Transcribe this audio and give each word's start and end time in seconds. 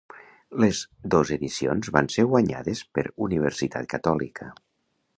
Les 0.63 0.79
dos 1.15 1.33
edicions 1.35 1.91
van 1.97 2.09
ser 2.15 2.27
guanyades 2.33 2.83
per 2.99 3.07
Universitat 3.29 3.93
Catòlica. 3.97 4.53